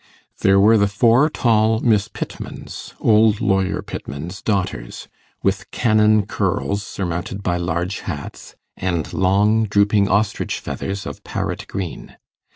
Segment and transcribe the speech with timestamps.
[0.39, 5.07] There were the four tall Miss Pittmans, old lawyer Pittman's daughters,
[5.43, 12.17] with cannon curls surmounted by large hats, and long, drooping ostrich feathers of parrot green.